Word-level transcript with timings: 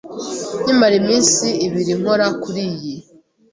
Nkimara 0.61 0.95
iminsi 1.01 1.45
ibiri 1.65 1.93
nkora 1.99 2.27
kuriyi. 2.41 2.95